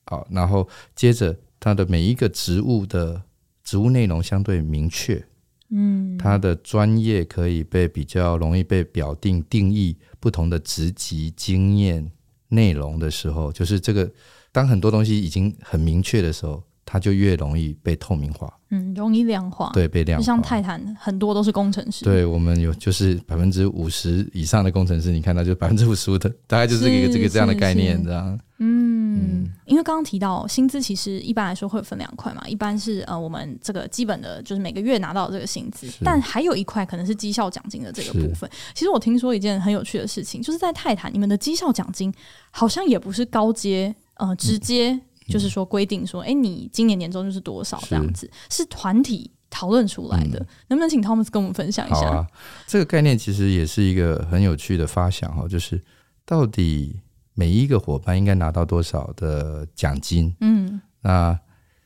[0.10, 3.22] 好，然后接着它的每一个职务的
[3.63, 5.24] 职务内容相对明确，
[5.70, 12.10] 嗯，它的专业可以被比较容易被表定定义不同的职级经验
[12.48, 14.10] 内容的时候，就是这个
[14.52, 16.63] 当很多东西已经很明确的时候。
[16.89, 20.26] 它就越容易被透明化，嗯，容易量化，对，被量化。
[20.26, 28.39] 像泰坦很多都是工程师，对，我们有就是百分之五十以上的工程师，你看到就百分之五十五的，大概就是一个这个这样的概念，这样。
[28.60, 38.49] 嗯，嗯，因为刚刚提到薪资，其实一般来说会分两块嘛，一般是呃我们这个基本的就是每个月拿到这个薪资，但还有一块可能是绩效奖金的这个部分。
[38.73, 42.13] 其实我听说一件很有趣的事情，就是在泰坦，你们的绩效奖金
[42.51, 44.91] 好像也不是高阶，呃，直接。
[44.93, 52.08] 嗯就是说规定说，哎、欸，你今年年终就是多少这样子，是团体讨论出来的，嗯、能不能请 Thomas 跟我们分享一下？
[52.08, 52.27] 啊，
[52.65, 55.84] 这个概念其实也是一个很有趣的发想哈，就是
[56.25, 57.01] 到底
[57.38, 60.36] 每一个伙伴应该拿到多少的奖金？
[60.41, 61.39] 嗯，那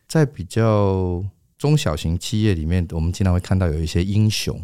[0.08, 1.22] 在比较
[1.58, 4.58] 中小型企业里面，我们经常会看到有一些英雄，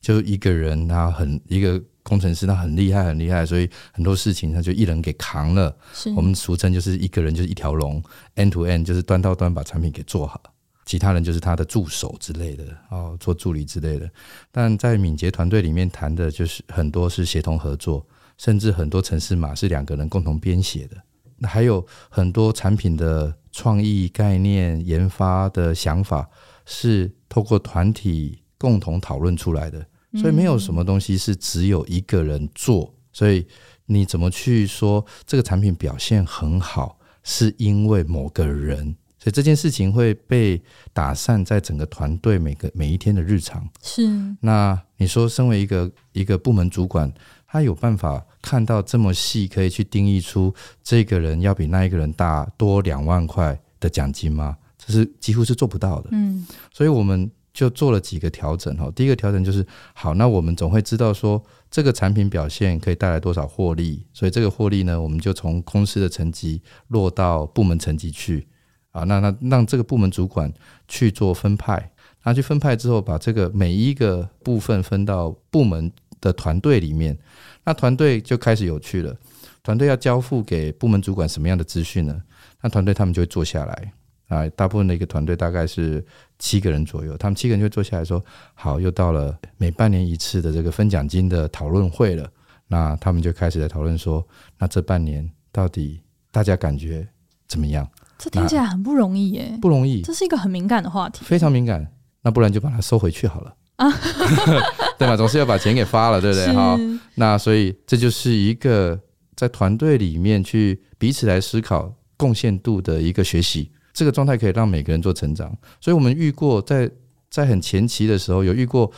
[0.00, 1.80] 就一个人他很一个。
[2.02, 5.76] 工程师他很厉害，很厉害，所以很多事情他就一人给扛了。
[5.92, 8.02] 是我们俗称就是一个人就是一条龙
[8.36, 10.40] ，end to end 就是端到端把产品给做好，
[10.86, 14.10] 其他人就是他的助手之类的，哦，做助理之类的。
[14.50, 18.04] 但在敏捷团队里面谈的就是很多是协同合作，
[18.40, 20.96] 甚至很多城市码是两个人共同编写的。
[21.36, 26.26] 那还有很多产品的创意概念、研发的想法
[26.64, 29.86] 是透过团体共同讨论出来的。
[30.14, 33.46] 所以没有什么东西是只有一个人做，所以
[33.84, 40.60] 你怎么去说这个产品表现很好，是因为某个人，所以这件事情会被
[40.92, 43.68] 打散在整个团队每个每一天的日常。
[43.82, 44.02] 是，
[44.40, 47.12] 那你说身为一个一个部门主管，
[47.50, 54.56] 他有办法看到这么细，可以去定义出这个人要比那一个人大多两万块的奖金吗？
[54.78, 56.10] 这是几乎是做不到的。
[56.12, 57.30] 嗯，所以我们。
[57.52, 68.46] 就做了几个调整哈，第一个调整就是好，那我们总会知道说这个产品表现可以带来多少获利，所以这个获利呢，我们就从公司的层级落到部门层级去
[68.92, 70.50] 啊，那那让这个部门主管
[70.86, 71.90] 去做分派，
[72.22, 77.16] 那去分派之后，把这个每一个部分分到部门的团队里面，
[77.64, 79.16] 那团队就开始有趣了，
[79.62, 82.20] 团队要交付给部门主管什么样的资讯呢？
[82.60, 83.92] 那团队他们就会坐下来。
[84.28, 86.04] 啊，大部分的一个团队大概是
[86.38, 92.30] 七个人左右，他们七个人就坐下来说：“好，又到了每半年一次的这个分奖金的讨论会了。”
[92.68, 94.24] 那他们就开始在讨论说
[94.56, 97.04] ：“那这半年到底大家感觉
[97.48, 97.84] 怎么样？”
[98.18, 101.84] 这听起来很不容易耶，不容易，这是一个很敏感的话题，非常敏感。
[102.22, 103.90] 那不然就把它收回去好了啊，
[105.00, 105.16] 对吧？
[105.18, 106.52] 总是要把钱给发了，对不对？
[106.52, 106.78] 好，
[107.14, 109.00] 那所以这就是一个
[109.34, 113.70] 在团队里面去彼此来思考贡献度的一个学习。
[113.92, 116.90] 这个状态可以让每个人做成长，所以我们遇过在
[117.30, 118.90] 在很前期的时候，有遇过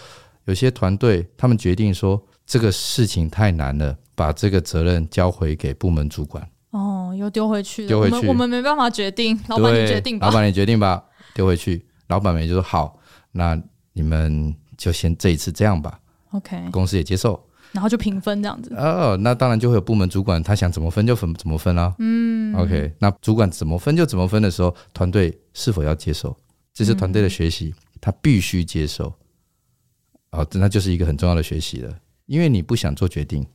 [0.45, 6.47] 有些团队，他们决定说这个事情太难了，把这个责任交回给部门主管。
[6.71, 10.27] 哦，又丢回去了，丢回去，我们我们没办法决定，老板你决定吧。
[10.27, 11.87] 老板你决定吧，丢回去。
[12.09, 12.99] 老板们就说好，
[13.33, 13.61] 那
[13.95, 16.01] 你们就先这一次这样吧。
[16.33, 17.41] OK，公司也接受。
[17.71, 21.95] 然后就平分这样子哦，那当然就会有部门主管，他想怎么分就分怎么分啦、啊。
[22.01, 26.37] 嗯，OK，那主管怎么分就怎么分的时候，团队是否要接受？
[26.75, 29.15] 这是团队的学习，嗯、他必须接受。
[30.33, 33.47] 哦，那就是一个很重要的学习了，因为你不想做决定，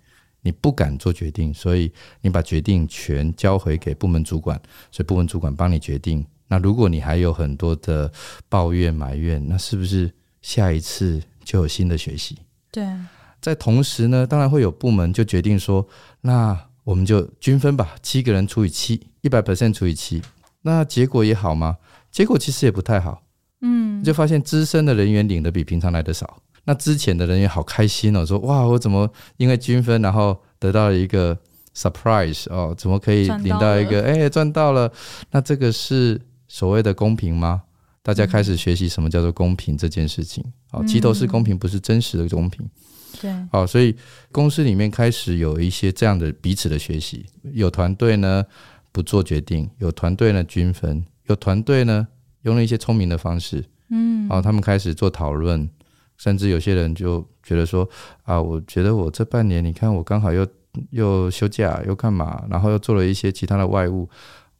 [0.41, 4.59] 你不敢做决定，所以你把决定权交回给部门主管，
[4.91, 6.25] 所以部门主管帮你决定。
[6.47, 8.11] 那如果你还有很多的
[8.49, 12.37] 抱怨埋怨，那是不是下一次就有新的学习？
[12.71, 12.85] 对。
[13.39, 15.87] 在同时呢，当然会有部门就决定说，
[16.21, 20.21] 那我们就均分吧，七个人除以七，一百 percent 除以七，
[20.63, 21.77] 那结果也好吗？
[22.11, 23.21] 结果其实也不太好，
[23.61, 31.37] 嗯，就发现资深的人员领的比平常来的少，那之前的人员好开心哦，说哇，我怎么因为均分，然后得到了一个
[31.75, 34.91] surprise 哦，怎么可以领到一个哎赚到了？
[35.29, 37.61] 那这个是所谓的公平吗？
[38.07, 40.41] 大家开始学习什么叫做公平这件事情。
[40.71, 42.65] 好，齐头式公平不是真实的公平。
[43.19, 43.93] 对，好，所以
[44.31, 47.25] 公司里面开始有一些这样的彼此的学习。
[47.51, 48.45] 有团队呢
[48.93, 52.07] 不做决定，有团队呢均分，有团队呢
[52.43, 53.61] 用了一些聪明的方式。
[53.89, 55.69] 嗯，好，他们开始做讨论，
[56.15, 57.89] 甚至有些人就觉得说
[58.23, 60.47] 啊，我觉得我这半年，你看我刚好又。
[60.91, 62.45] 又休假又干嘛？
[62.51, 64.07] 然后又做了一些其他的外务，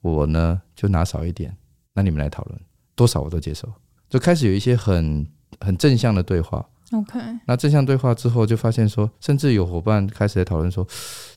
[0.01, 1.55] 我呢就拿少一点。
[1.93, 2.59] 那你们来讨论，
[2.97, 3.71] 多少我都接受。
[4.09, 5.25] 就开始有一些很
[5.61, 6.65] 很正向的对话。
[6.91, 10.85] OK，那正向对话之后，就发现说，甚至有伙伴开始在讨论说，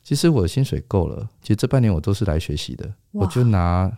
[0.02, 1.28] 其实我的薪水够了。
[1.40, 3.90] 其实这半年我都是来学习的，我就拿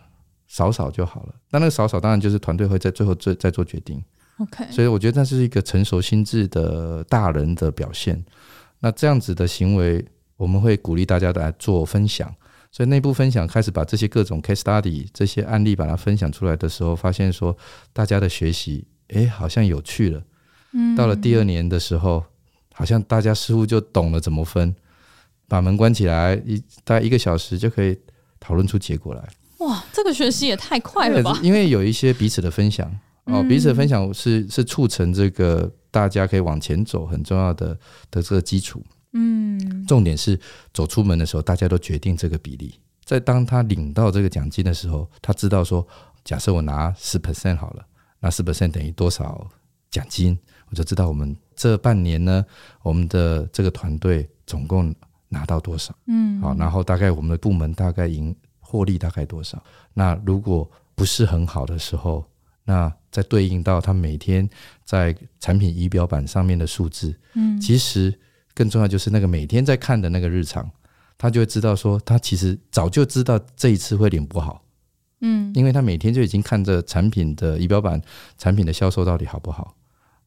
[0.47, 1.33] 少少就好了。
[1.49, 4.03] 那那个少少当然就是团队会在最后再再做决定。
[4.37, 8.23] OK，所以我觉得那是一个成熟心智的大人的表现。
[8.79, 10.05] 那这样子的行为。
[10.35, 12.33] 我们会鼓励大家来做分享，
[12.73, 17.55] 所以内部分享开始把这些各种 case study 这些案例把它分享出来的时候，发现说
[17.93, 20.23] 大家的学习，哎，好像有趣了。
[20.71, 22.25] 嗯，到了第二年的时候，
[22.73, 24.75] 好像大家似乎就懂了怎么分，
[25.47, 27.95] 把门关起来，一大概一个小时就可以
[28.39, 29.23] 讨论出结果来。
[29.59, 31.39] 哇，这个学习也太快了吧！
[31.43, 32.91] 因为有一些彼此的分享
[33.25, 37.77] 哦，彼此的分享是是促成这个大家可以往前走很重要的
[38.09, 38.83] 的这个基础。
[39.13, 40.39] 嗯，重点是
[40.73, 42.79] 走出门的时候，大家都决定这个比例。
[43.05, 45.85] 在当他领到这个奖金的时候，他知道说，
[46.23, 47.85] 假设我拿十 percent 好了，
[48.19, 49.45] 那十 percent 等于多少
[49.91, 50.37] 奖金，
[50.69, 52.45] 我就知道我们这半年呢，
[52.81, 54.95] 我们的这个团队总共
[55.27, 55.93] 拿到多少。
[56.07, 59.61] 嗯，好，然后大概我们的部门大概盈获利大概多少。
[59.93, 62.25] 那如果不是很好的时候，
[62.63, 64.49] 那再对应到他每天
[64.85, 68.17] 在产品仪表板上面的数字，嗯，其实。
[68.55, 70.69] 更重要就是那个每天在看的那个日常，
[71.17, 74.63] 他就会知道说，他其实早就知道这一次会领不好，
[75.21, 78.01] 嗯，因为他每天就已经看着产品的仪表板，
[78.37, 79.75] 产品的销售到底好不好，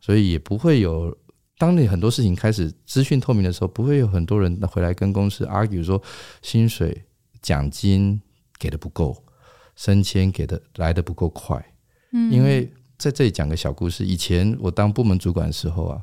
[0.01, 1.17] 所以也不会有，
[1.57, 6.03] 当你很多事情开始资讯透明的时候，不会有很多人回来跟公司 argue 说
[6.43, 7.05] 薪水
[7.41, 8.21] 奖金
[8.59, 9.25] 给的不够，
[9.77, 11.65] 升迁给的来的不够快，
[12.13, 16.03] 嗯，因为在这里讲个小故事，以前我当部门主管的时候啊，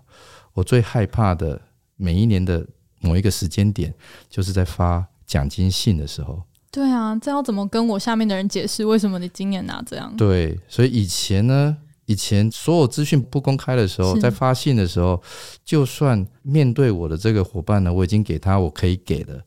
[0.53, 1.59] 我最害怕的。
[2.03, 2.67] 每一年的
[2.99, 3.93] 某一个时间点，
[4.29, 6.43] 就是在发奖金信的时候。
[6.69, 10.13] 对啊，这要怎么跟我下面的人解释为什么你今年拿这样？
[10.17, 15.21] 对，所以以前呢，以前所有资讯不公开的时候，在发信的时候，
[15.63, 19.41] 就算面对我的这个伙伴呢，我已经给他我可以给的，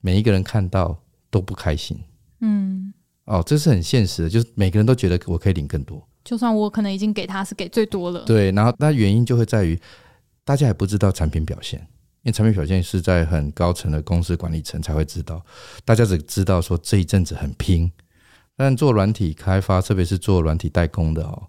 [0.00, 0.96] 每一个人看到
[1.28, 1.98] 都不开心。
[2.40, 2.94] 嗯，
[3.26, 8.20] 哦，这是很现实的，就是每个人都觉得我可以领更多，就算我可能已经给他是给最多了。
[8.24, 9.78] 对，然后那原因就会在于。
[10.50, 11.78] 大家还不知道产品表现，
[12.22, 15.40] 因为产品表现是在很高层的公司管理层才会知道。
[15.84, 17.88] 大家只知道说这一阵子很拼，
[18.56, 21.40] 但做软体开发，特别是做软体代工的哦，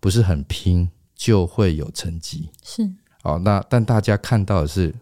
[0.00, 2.50] 不是很拼就会有成绩。
[2.64, 2.82] 是
[3.22, 4.92] 哦，那但大家看到的是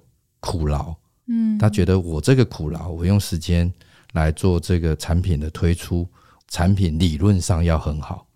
[0.41, 0.95] 苦劳，
[1.27, 3.73] 嗯，他觉得我这个苦劳，我用时间
[4.13, 6.07] 来做这个产品的推出，
[6.49, 8.27] 产品理论上要很好，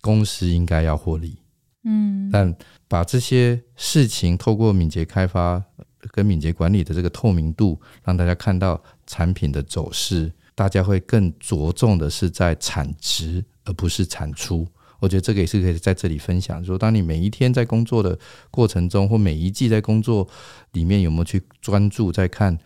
[0.00, 1.36] 公司应该要获利。
[1.84, 2.54] 嗯，但
[2.90, 5.62] 把这些事情透过敏捷开发
[6.10, 14.66] 跟敏捷管理的这个透明度，让大家看到产品的走势，大家会更着重的是在产值，而不是产出。
[14.98, 18.18] 我觉得这个也是可以在这里分享，说当你每一天在工作的
[18.50, 20.26] 过程中，或每一季在工作
[20.72, 22.58] 里面，有没有去专注在看。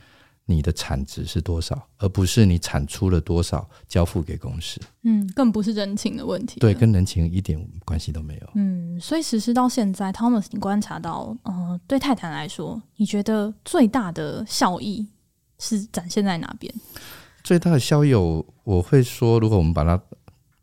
[0.46, 4.78] 你的产值是多少，而不是你产出了多少交付给公司。
[5.02, 6.60] 嗯，更不是人情的问题。
[6.60, 8.50] 对，跟人情一点关系都没有。
[8.54, 15.06] 嗯，所以实施到现在，Thomas，你观察到，呃，对泰坦来说，你觉得最大的效益
[15.58, 16.72] 是展现在哪边？
[17.42, 19.98] 最大的效益，我我会说，如果我们把它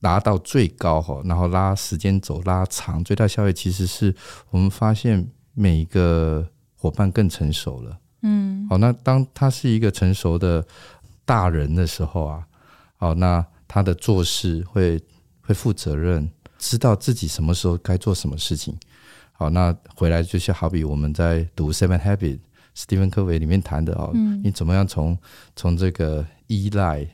[0.02, 4.16] 拉到最高哈，然后拉时间走拉长，最大效益其实是
[4.52, 7.98] 我们发现每一个伙伴更成熟了。
[8.24, 10.64] 嗯，好，那当他是一个成熟的
[11.26, 12.46] 大人的时候啊，
[12.98, 15.02] 好，那他的做事会
[15.42, 18.78] 会负责任，知道自己什么时候该做什么事情。
[19.32, 22.38] 好，那回来就是好比我们在读《Seven Habits》，
[22.76, 24.12] 史蒂芬·科维里面谈的哦，
[24.44, 25.18] 你怎么样从
[25.56, 27.08] 从这个依赖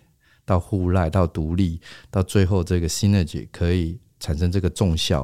[0.44, 1.80] 到互赖到独立，
[2.12, 5.22] 到最后这个 synergy 可以产生这个重效。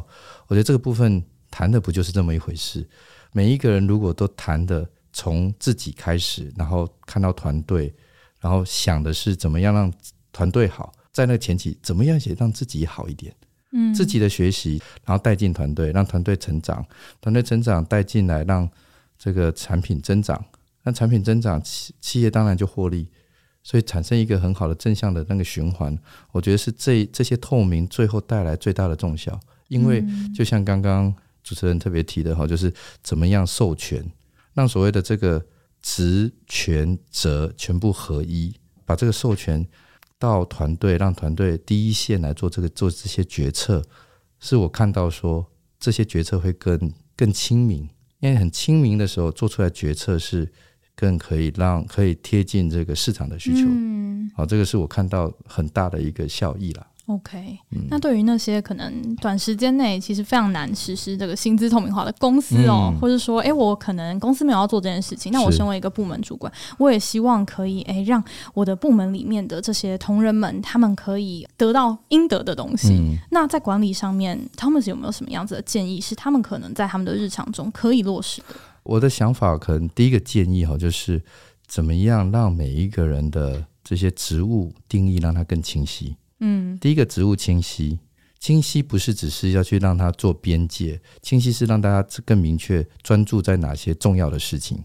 [0.47, 1.21] 我觉得这个部分
[1.51, 2.87] 谈的不就是这么一回事？
[3.33, 4.87] 每一个人如果都谈的。
[5.13, 7.93] 从自己开始，然后看到团队，
[8.39, 9.93] 然后想的是怎么样让
[10.31, 13.33] 团队好，在那个前期怎么样也让自己好一点，
[13.71, 16.85] 嗯，自己的学习，然后带进团队，让团队成长，
[17.21, 18.67] 团队成长带进来，让
[19.17, 20.43] 这个产品增长，
[20.83, 23.07] 那产品增长，企企业当然就获利，
[23.61, 25.97] 所以产生一个很好的正向的那个循环。
[26.31, 30.03] 我觉得是这这些透明最后带来最大的重效，因为
[30.35, 34.03] 就像刚刚主持人特别提的哈，就是怎么样授权，
[34.53, 35.45] 让所谓的这个
[35.81, 38.53] 职权责全部合一，
[38.85, 39.67] 把这个授权
[40.17, 43.83] 到团队，让团队第一线来做这个做这些决策，
[44.39, 45.45] 是我看到说
[45.79, 47.89] 这些决策会更更亲民。
[48.19, 50.49] 因为很亲民的时候做出来决策是
[50.95, 56.87] 更可以让可以贴近这个市场的需求，嗯，好，这个是我看到很大的一个效益啦。
[57.07, 68.23] OK，嗯，那对于那些可能短时间内其实非常难实施这个薪资透明化的公司哦，嗯、或者说，哎，我可能公司没有要做这件事情，那我身为一个部门主管，我也希望可以，哎，让
[68.53, 72.93] 我的部门里面的这些同仁们，他们可以得到应得的东西。
[72.93, 78.55] 嗯、那在管理上面，Thomas 有没有什么样子的建议，是他们可能在他们的日常中可以落实的？
[78.83, 81.21] 我的想法可能第一个建议哈，就是
[81.67, 86.15] 怎么样让每一个人的这些职务定义让它更清晰。
[86.45, 87.99] 嗯，第一个职务清晰，
[88.37, 94.83] 清晰不是只是要去让他做边界，清晰是让大家更明确专注在哪些重要的事情，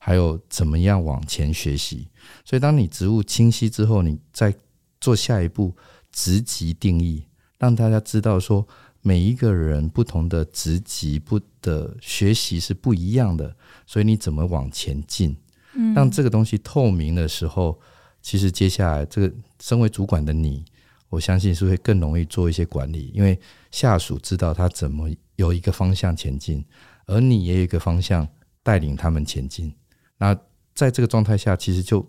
[0.00, 2.08] 还有怎么样往前学习。
[2.44, 4.52] 所以，当你职务清晰之后，你再
[5.00, 5.76] 做下一步
[6.10, 7.26] 职级定义，
[7.58, 8.66] 让大家知道说
[9.02, 13.54] 每一个人不同的职级不的学习是不一样的，
[13.86, 15.36] 所以你怎么往前进？
[15.74, 17.78] 嗯，让这个东西透明的时候，
[18.20, 20.64] 其实接下来这个身为主管的你。
[21.12, 23.38] 我相信是会更容易做一些管理，因为
[23.70, 26.64] 下属知道他怎么有一个方向前进，
[27.04, 28.26] 而你也有一个方向
[28.62, 29.70] 带领他们前进。
[30.16, 30.34] 那
[30.74, 32.08] 在这个状态下，其实就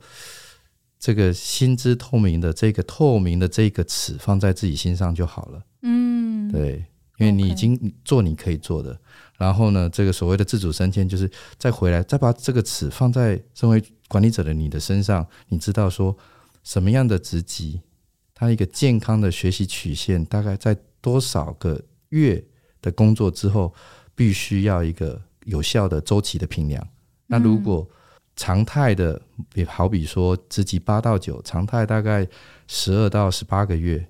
[0.98, 5.62] 这个心知透明的这个透明的这个词放在自己心上就好了。
[5.82, 6.86] 嗯，对，
[7.18, 8.98] 因为你已经做你可以做的，
[9.38, 16.18] 然后呢，这个所谓的自主升迁，就是再回来再把这个尺放在身为管理者的你的身上，你知道说
[16.64, 17.82] 什么样的职级。
[18.44, 22.44] 他一个健康的学习曲线，大概在多少个月
[22.82, 23.74] 的工作之后，
[24.14, 26.86] 必须要一个有效的周期的评量。
[27.28, 27.90] 那如果
[28.36, 29.22] 常态的，
[29.54, 32.28] 也好比说职级八到九，常态大概
[32.68, 34.06] 十二到十八个月，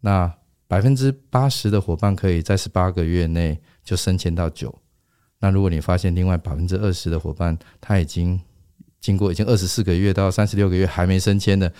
[0.00, 0.32] 那
[0.66, 4.74] 百分之八十的伙伴可以在十八个月内就升迁到九。
[5.40, 8.40] 那如果你发现另外百分之二十的伙伴，他已经
[9.00, 11.70] 经过已经二十四个月到三十六个月还没升迁的。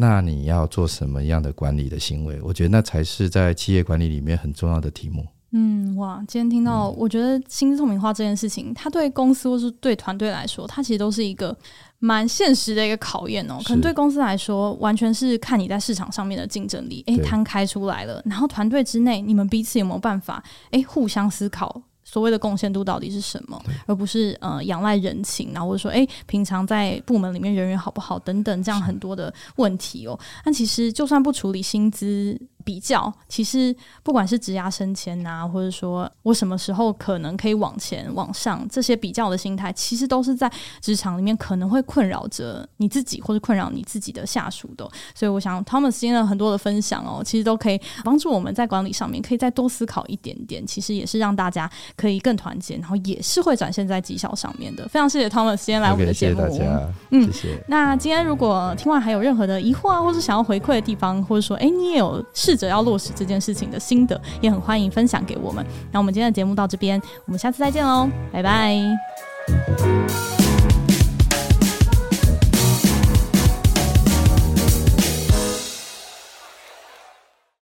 [0.00, 2.40] 那你要做什么样的管理的行为？
[2.42, 5.26] 我觉得那才是在企业管理里面很重要的题目。
[5.52, 11.54] 嗯，哇，今天听到，我觉得薪资透明化这件事情，它对公司或是对团队来说，它其实都是一个
[11.98, 13.58] 蛮现实的一个考验哦。
[13.62, 18.22] 可能对公司来说，完全是看你在市场上面的竞争力，诶，摊开出来了。
[18.24, 21.82] 然后团队之内，你们彼此有没有办法，诶，互相思考。
[22.10, 30.18] 所谓的贡献度到底是什么，而不是呃仰赖人情，然后或者说哎，平常在部门里面人缘好不好等等这样很多的问题哦。
[30.44, 32.36] 但其实就算不处理薪资。
[32.64, 40.50] 比较其实不管是职涯升迁啊，或者说我什么时候可能可以往前往上，这些比较的心态，其实都是在
[40.80, 44.88] 职场里面可能会困扰着你自己，或者困扰你自己的下属的。
[45.14, 50.66] 所以我想，Thomas 今天的很多的分享哦，其实都可以帮助我们在管理上面可以再多思考一点点。
[50.66, 54.86] 其实也是让大家可以更团结，然后也是会展现在绩效上面的。
[54.88, 56.92] 非常谢谢 Thomas 今天来我们的节目，okay, 谢谢大家。
[57.10, 57.64] 嗯，谢谢。
[57.68, 65.64] 那今天如果听完还有任何的疑惑啊，或是想要回馈的地方，或者说哎，你也有试着要落实这件事情的心得，也很欢迎分享给我们。
[65.92, 70.39] 那我们今天的节目到这边，我们下次再见喽，拜拜。